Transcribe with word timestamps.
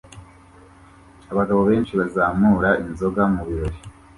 Abagabo 1.31 1.61
benshi 1.69 1.93
bazamura 1.99 2.69
inzoga 2.83 3.21
mu 3.33 3.41
birori 3.47 3.79